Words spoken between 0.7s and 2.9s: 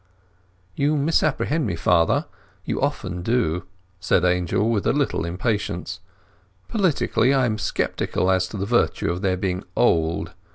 "You misapprehend me, father; you